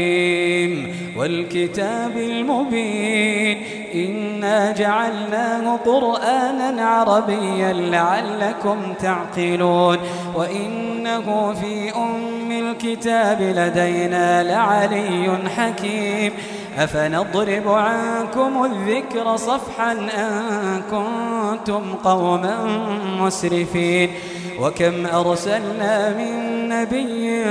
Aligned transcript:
والكتاب 1.19 2.17
المبين. 2.17 3.63
إنا 3.95 4.73
جعلناه 4.73 5.77
قرآنا 5.77 6.83
عربيا 6.83 7.73
لعلكم 7.73 8.93
تعقلون. 9.01 9.99
وإنه 10.35 11.53
في 11.53 11.95
أم 11.97 12.53
الكتاب 12.53 13.43
لدينا 13.43 14.43
لعلي 14.43 15.39
حكيم. 15.57 16.33
أفنضرب 16.79 17.69
عنكم 17.69 18.65
الذكر 18.65 19.37
صفحا 19.37 19.93
أن 19.93 20.83
كنتم 20.91 21.95
قوما 22.05 22.67
مسرفين. 23.21 24.11
وكم 24.61 25.07
أرسلنا 25.07 26.11
من 26.11 26.69
نبي 26.69 27.45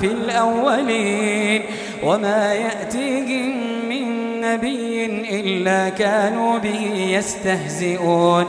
في 0.00 0.06
الأولين 0.06 1.62
وما 2.04 2.54
يأتيهم 2.54 3.56
من 3.88 4.40
نبي 4.40 5.06
إلا 5.40 5.88
كانوا 5.88 6.58
به 6.58 7.08
يستهزئون 7.10 8.46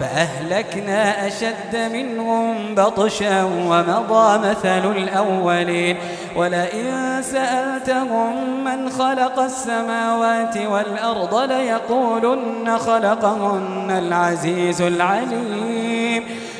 فأهلكنا 0.00 1.26
أشد 1.26 1.92
منهم 1.92 2.74
بطشا 2.74 3.44
ومضى 3.44 4.48
مثل 4.48 4.96
الأولين 4.96 5.96
ولئن 6.36 7.22
سألتهم 7.22 8.64
من 8.64 8.90
خلق 8.90 9.38
السماوات 9.38 10.56
والأرض 10.56 11.34
ليقولن 11.34 12.78
خلقهن 12.78 13.90
العزيز 13.90 14.82
العليم 14.82 15.79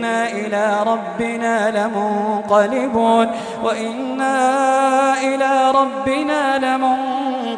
وإنا 0.00 0.32
إلى 0.32 0.84
ربنا 0.86 1.70
لمنقلبون 1.70 3.26
وإنا 3.64 4.34
إلى 5.22 5.72
ربنا 5.74 6.58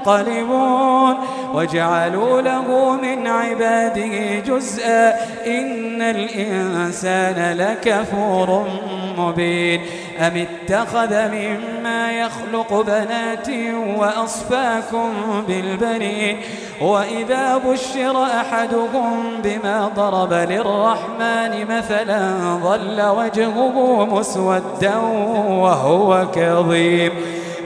لمنقلبون 0.01 1.17
وجعلوا 1.55 2.41
له 2.41 2.91
من 3.03 3.27
عباده 3.27 4.39
جزءا 4.47 5.09
إن 5.47 6.03
الإنسان 6.03 7.57
لكفور 7.57 8.67
مبين 9.19 9.81
أم 10.19 10.47
اتخذ 10.47 11.29
مما 11.29 12.13
يخلق 12.13 12.81
بنات 12.81 13.49
وأصفاكم 13.97 15.12
بالبنين 15.49 16.37
وإذا 16.81 17.56
بشر 17.56 18.25
أحدهم 18.25 19.41
بما 19.45 19.91
ضرب 19.97 20.33
للرحمن 20.33 21.67
مثلا 21.69 22.34
ظل 22.62 23.03
وجهه 23.03 24.05
مسودا 24.05 24.97
وهو 25.47 26.27
كظيم 26.34 27.12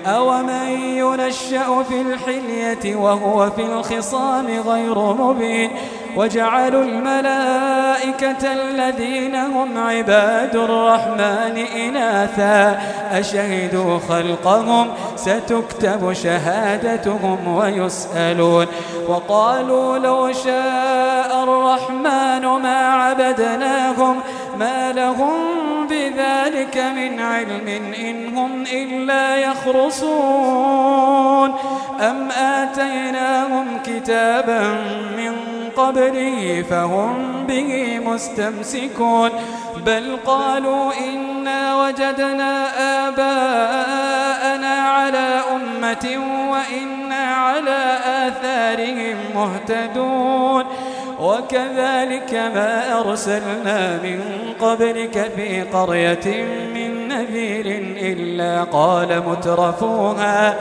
أومن 0.06 0.69
ينشأ 0.81 1.83
في 1.83 2.01
الحلية 2.01 2.97
وهو 2.97 3.51
في 3.51 3.62
الخصام 3.62 4.47
غير 4.47 4.99
مبين 4.99 5.71
وجعلوا 6.16 6.82
الملائكة 6.82 8.53
الذين 8.53 9.34
هم 9.34 9.78
عباد 9.78 10.56
الرحمن 10.56 11.56
إناثا. 11.77 12.81
أشهدوا 13.12 13.99
خلقهم 14.09 14.88
ستكتب 15.16 16.12
شهادتهم 16.12 17.55
ويسألون. 17.56 18.66
وقالوا 19.09 19.99
لو 19.99 20.32
شاء 20.32 21.44
الرحمن 21.44 22.47
ما 22.62 22.88
عبدناهم 22.88 24.21
ما 24.59 24.93
لهم 24.93 25.32
بذلك 25.91 26.76
من 26.97 27.21
علم 27.21 27.69
إن 28.00 28.37
هم 28.37 28.65
إلا 28.72 29.37
يخرصون. 29.37 31.06
أم 32.00 32.28
آتيناهم 32.31 33.66
كتابا 33.84 34.60
من 35.16 35.46
قبله 35.76 36.64
فهم 36.70 37.47
به 37.47 38.00
مستمسكون. 38.06 39.31
بل 39.87 40.16
قالوا 40.26 40.92
إنا 41.09 41.84
وجدنا 41.87 42.53
آباءنا 43.09 44.75
على 44.88 45.41
أمة 45.54 46.06
وإنا 46.50 47.25
على 47.25 47.98
آثارهم 48.26 49.16
مهتدون. 49.34 50.64
وكذلك 51.20 52.34
ما 52.54 53.00
أرسلنا 53.00 53.97
من 54.03 54.20
قبلك 54.60 55.31
في 55.37 55.62
قرية 55.62 56.44
من 56.75 57.08
نذير 57.08 57.66
إلا 57.97 58.64
قال 58.64 59.22
مترفوها. 59.28 60.56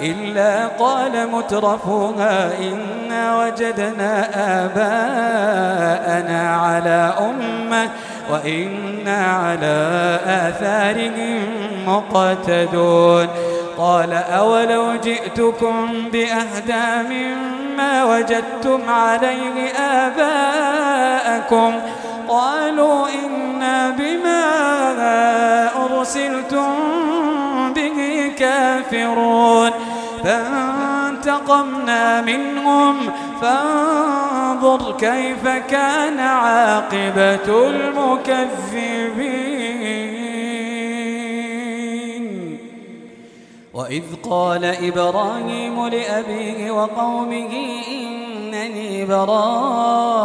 إلا 0.00 0.66
قال 0.66 1.28
مترفوها 1.32 2.58
إنا 2.58 3.44
وجدنا 3.44 4.28
آباءنا 4.64 6.56
على 6.56 7.14
أمة 7.20 7.90
وإنا 8.30 9.26
على 9.26 10.18
آثارهم 10.26 11.42
مقتدون. 11.86 13.28
قال 13.78 14.12
أولو 14.12 14.94
جئتكم 14.94 16.08
بأهدى 16.12 17.08
مما 17.08 18.04
وجدتم 18.04 18.90
عليه 18.90 19.72
آباءكم؟ 19.78 21.74
قالوا 22.28 23.08
إنا 23.08 23.90
بما 23.90 24.44
أرسلتم 25.84 26.74
كافرون 28.54 29.70
فانتقمنا 30.24 32.04
منهم. 32.20 32.96
فانظر 33.42 34.92
كيف 34.98 35.48
كان 35.48 36.18
عاقبة 36.18 37.68
المكذبين. 37.68 38.74
وإذ 43.74 44.02
قال 44.30 44.64
إبراهيم 44.64 45.86
لأبيه 45.86 46.70
وقومه 46.70 47.52
إنني 47.88 49.04
براء 49.04 50.24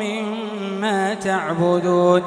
مما 0.00 1.14
تعبدون. 1.14 2.22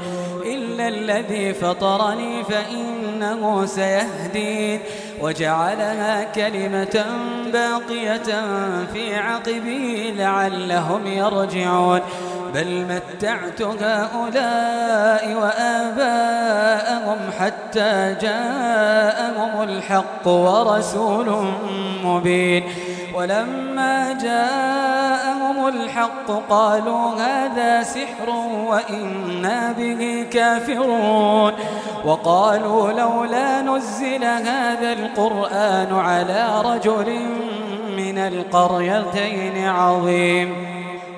إلا 0.78 0.88
الذي 0.88 1.54
فطرني 1.54 2.44
فإنه 2.44 3.66
سيهدين 3.66 4.80
وجعلها 5.22 6.24
كلمة 6.24 7.06
باقية 7.54 8.46
في 8.94 9.16
عقبه 9.16 10.14
لعلهم 10.18 11.08
يرجعون. 11.08 12.00
بل 12.54 12.86
متعت 12.86 13.62
هؤلاء 13.62 15.34
وآباءهم 15.42 17.18
حتى 17.40 18.16
جاءهم 18.22 19.62
الحق 19.64 20.28
ورسول 20.28 21.48
مبين. 22.04 22.64
ولما 23.18 24.18
جاءهم 24.22 25.68
الحق 25.68 26.32
قالوا 26.50 27.14
هذا 27.16 27.84
سحر 27.84 28.30
وإنا 28.68 29.72
به 29.72 30.28
كافرون 30.32 31.54
وقالوا 32.06 32.92
لولا 32.92 33.62
نزل 33.62 34.24
هذا 34.24 34.94
القرآن 34.94 35.96
على 35.96 36.62
رجل 36.66 37.20
من 37.98 38.18
القريتين 38.18 39.68
عظيم 39.68 40.78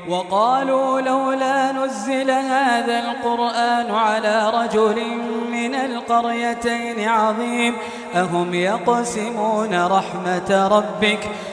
وقالوا 0.09 1.01
لولا 1.01 1.71
نزل 1.71 2.31
هذا 2.31 2.99
القرآن 2.99 3.91
على 3.91 4.51
رجل 4.53 5.03
من 5.51 5.75
القريتين 5.75 7.07
عظيم 7.07 7.75
أهم 8.15 8.53
يقسمون 8.53 9.85
رحمة 9.85 10.67
ربك 10.67 11.29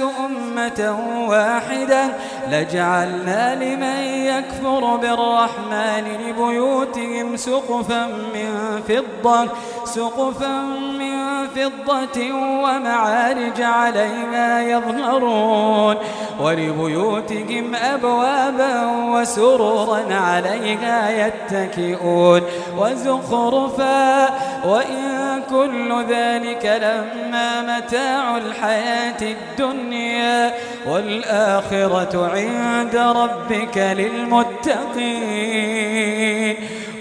أمة 0.00 0.98
واحدة 1.28 2.04
لجعلنا 2.50 3.54
لمن 3.54 4.04
يكفر 4.26 4.96
بالرحمن 4.96 6.04
لبيوتهم 6.28 7.36
سقفا 7.36 8.06
من 8.06 8.80
فضة 8.88 9.48
سقفا 9.84 10.62
من 10.98 11.46
فضة 11.48 12.32
ومعارج 12.34 13.60
عليها 13.60 14.62
يظهرون 14.62 15.96
ولبيوتهم 16.40 17.74
أبوابا 17.74 18.86
وسرورا 19.12 20.14
عليها 20.14 21.26
يتكئون 21.26 22.42
وزخرفا 22.78 24.28
وإن 24.64 25.13
كل 25.50 26.04
ذلك 26.08 26.64
لما 26.82 27.78
متاع 27.78 28.36
الحياة 28.36 29.22
الدنيا 29.22 30.54
والآخرة 30.86 32.30
عند 32.34 32.96
ربك 32.96 33.78
للمتقين 33.78 35.34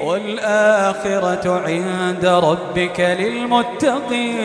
والآخرة 0.01 1.61
عند 1.67 2.25
ربك 2.25 2.99
للمتقين 3.19 4.43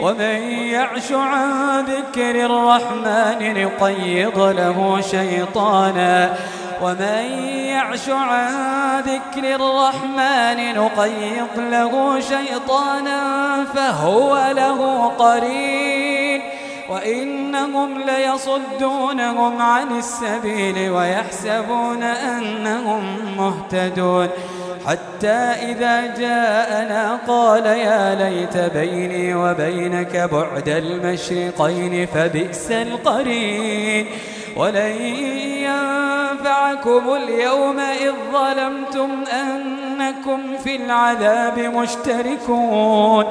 ومن 0.00 0.50
يعش 0.50 1.12
عن 1.12 1.84
ذكر 1.84 2.46
الرحمن 2.46 3.64
نقيض 3.64 4.38
له 4.38 5.00
شيطانا 5.10 6.34
ومن 6.84 7.48
يعش 7.68 8.08
عن 8.08 9.00
ذكر 9.00 9.54
الرحمن 9.54 10.74
نقيض 10.74 11.58
له 11.58 12.20
شيطانا 12.20 13.20
فهو 13.74 14.52
له 14.56 15.06
قرين 15.18 16.42
وإنهم 16.88 18.00
ليصدونهم 18.00 19.62
عن 19.62 19.98
السبيل 19.98 20.90
ويحسبون 20.90 22.02
أنهم 22.02 23.16
مهتدون 23.36 24.28
حتى 24.86 25.36
إذا 25.72 26.14
جاءنا 26.18 27.18
قال 27.28 27.66
يا 27.66 28.14
ليت 28.14 28.56
بيني 28.56 29.34
وبينك 29.34 30.16
بعد 30.16 30.68
المشرقين 30.68 32.06
فبئس 32.06 32.70
القرين 32.70 34.06
ولن 34.56 34.96
ينفعكم 36.44 37.14
اليوم 37.14 37.80
إذ 37.80 38.12
ظلمتم 38.32 39.24
أنكم 39.32 40.40
في 40.64 40.76
العذاب 40.76 41.58
مشتركون. 41.58 43.24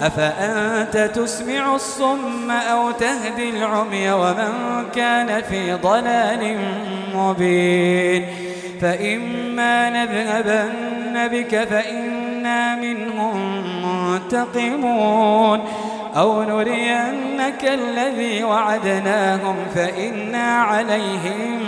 أفأنت 0.00 1.10
تسمع 1.14 1.74
الصم 1.74 2.50
أو 2.50 2.90
تهدي 2.90 3.50
العمي 3.50 4.10
ومن 4.12 4.52
كان 4.94 5.42
في 5.42 5.72
ضلال 5.72 6.58
مبين؟ 7.14 8.26
فإما 8.80 9.90
نذهبن 9.90 11.28
بك 11.28 11.64
فإنا 11.64 12.76
منهم 12.76 13.64
منتقمون. 13.84 15.60
أو 16.16 16.42
نرينك 16.42 17.64
الذي 17.64 18.44
وعدناهم 18.44 19.56
فإنا 19.74 20.62
عليهم 20.62 21.67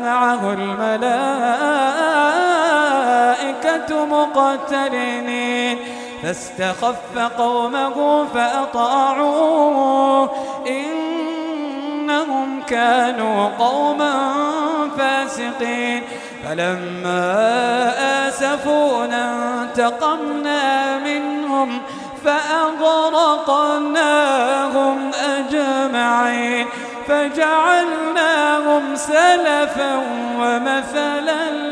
معه 0.00 0.52
الملائكة 0.52 1.20
مقترنين. 4.06 5.78
فاستخف 6.22 7.18
قومه 7.38 8.26
فأطاعوه. 8.34 10.30
إنهم 12.22 12.62
كانوا 12.62 13.48
قوما 13.58 14.34
فاسقين. 14.98 16.02
فلما 16.48 17.92
آسفونا 18.28 19.34
انتقمنا 19.62 20.98
منهم 20.98 21.78
فأغرقناهم 22.24 25.10
أجمعين. 25.38 26.66
فجعلناهم 27.08 28.96
سلفا 28.96 30.02
ومثلا 30.38 31.71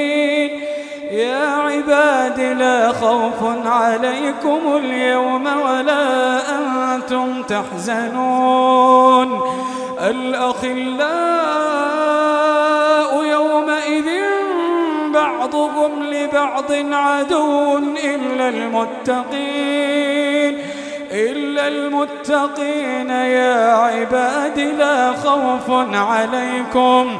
يا 1.11 1.45
عباد 1.45 2.39
لا 2.39 2.91
خوف 2.91 3.65
عليكم 3.65 4.59
اليوم 4.75 5.45
ولا 5.45 6.37
أنتم 6.55 7.43
تحزنون. 7.43 9.41
الأخلاء 9.99 10.71
يومئذ 13.25 14.09
بعضهم 15.13 16.03
لبعض 16.03 16.71
عدو 16.91 17.77
إلا 18.03 18.49
المتقين 18.49 19.51
إلا 21.11 21.67
المتقين. 21.67 23.09
يا 23.09 23.75
عباد 23.75 24.59
لا 24.59 25.13
خوف 25.13 25.69
عليكم. 25.93 27.19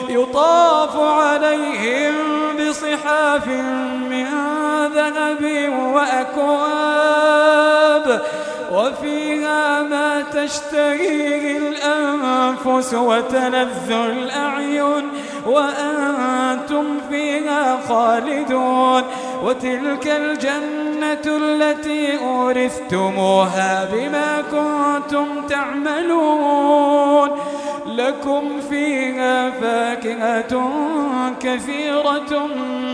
يطاف 0.11 0.99
عليهم 0.99 2.13
بصحاف 2.59 3.47
من 4.09 4.27
ذهب 4.95 5.43
وأكواب 5.95 7.41
وفيها 8.71 9.81
ما 9.81 10.21
تشتهيه 10.21 11.57
الأنفس 11.57 12.93
وتلذ 12.93 13.91
الأعين 13.91 15.09
وأنتم 15.45 16.85
فيها 17.09 17.79
خالدون. 17.89 19.03
وتلك 19.43 20.07
الجنة 20.07 21.25
التي 21.25 22.17
أورثتموها 22.19 23.85
بما 23.93 24.43
كنتم 24.51 25.27
تعملون. 25.49 27.10
لكم 28.01 28.61
فيها 28.69 29.49
فاكهة 29.49 30.71
كثيرة 31.39 32.47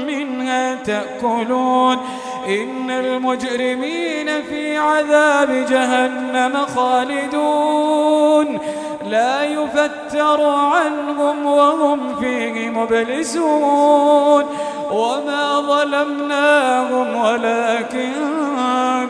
منها 0.08 0.76
تأكلون. 0.76 1.98
إن 2.48 2.92
المجرمين 2.92 4.42
في 4.50 4.78
عذاب 4.78 5.66
جهنم 5.70 6.54
خالدون. 6.76 8.60
لا 9.10 9.44
يفتر 9.44 10.50
عنهم 10.50 11.46
وهم 11.46 12.16
فيه 12.16 12.70
مبلسون. 12.70 14.44
وما 14.92 15.60
ظلمناهم 15.60 17.16
ولكن 17.16 18.14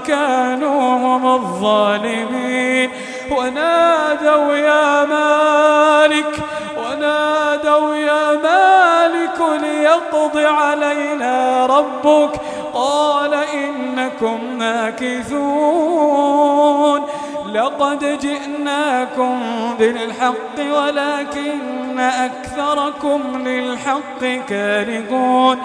كانوا 0.08 0.98
هم 0.98 1.36
الظالمين. 1.36 2.90
ونادوا 3.32 4.56
يا 4.56 5.06
مالك 5.06 6.40
ونادوا 6.78 7.96
يا 7.96 8.34
مالك 8.34 9.40
ليقض 9.62 10.38
علينا 10.38 11.66
ربك. 11.66 12.42
قال 12.74 13.34
إنكم 13.34 14.40
ماكثون. 14.60 15.98
لقد 17.54 18.20
جئناكم 18.20 19.40
بالحق 19.80 20.58
ولكن 20.74 22.00
أكثركم 22.00 23.22
للحق 23.48 24.48
كارهون. 24.50 25.58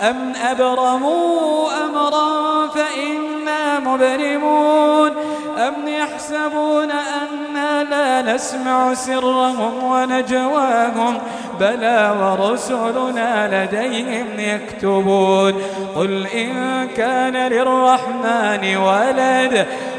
أم 0.00 0.32
أبرموا 0.50 1.68
أمرا 1.84 2.66
فإنا 2.66 3.78
مبرمون. 3.78 5.10
أم 5.58 5.74
يحسبون 5.86 6.90
أنا 6.90 7.84
لا 7.84 8.34
نسمع 8.34 8.94
سرهم 8.94 9.84
ونجواهم. 9.84 11.18
بلى 11.60 12.14
ورسلنا 12.20 13.64
لديهم 13.64 14.26
يكتبون. 14.38 15.62
قل 15.96 16.26
إن 16.26 16.88
كان 16.96 17.36
للرحمن 17.36 18.76
ولد. 18.76 19.66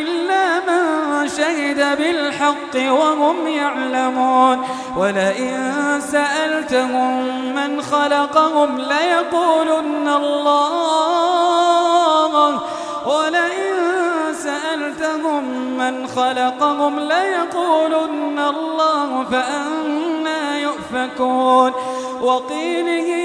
إلا 0.00 0.60
من 0.60 1.28
شهد 1.28 1.98
بالحق 1.98 2.92
وهم 2.92 3.46
يعلمون. 3.46 4.58
ولئن 4.96 5.72
سألتهم 6.12 7.24
من 7.54 7.82
خلقهم 7.82 8.78
ليقولن 8.78 10.08
الله. 10.08 11.12
ولئن 13.06 13.74
سألتهم 14.32 15.44
من 15.78 16.06
خلقهم 16.06 16.98
ليقولن 16.98 18.38
الله 18.38 19.24
فأنا 19.30 20.58
يؤفكون. 20.58 21.72
وقيله 22.22 23.21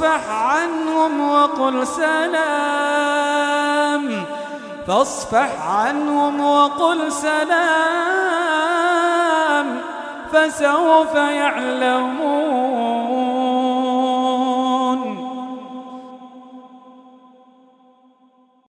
فاصفح 0.00 0.30
عنهم 0.30 1.30
وقل 1.30 1.86
سلام. 1.86 3.24
فاصفح 4.86 5.68
عنهم 5.68 6.40
وقل 6.40 7.12
سلام. 7.12 7.54
فسوف 10.32 11.14
يعلمون 11.14 12.43